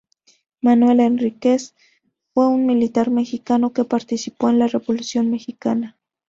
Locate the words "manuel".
0.61-0.99